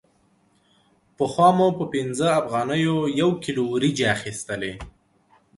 پخوا 1.17 1.49
مو 1.57 1.67
په 1.77 1.85
پنځه 1.93 2.27
افغانیو 2.41 2.97
یو 3.19 3.29
کیلو 3.43 3.63
وریجې 3.73 4.05
اخیستلې 4.17 4.73